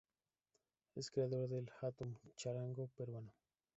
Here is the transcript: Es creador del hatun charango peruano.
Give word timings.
Es 1.01 1.11
creador 1.11 1.47
del 1.51 1.69
hatun 1.79 2.17
charango 2.35 2.87
peruano. 2.97 3.31